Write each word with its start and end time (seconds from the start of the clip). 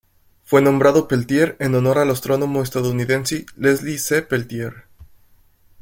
Fue 0.45 0.63
nombrado 0.63 1.07
Peltier 1.07 1.55
en 1.59 1.75
honor 1.75 1.99
al 1.99 2.09
astrónomo 2.09 2.63
estadounidense 2.63 3.45
Leslie 3.55 3.99
C. 3.99 4.23
Peltier. 4.23 4.85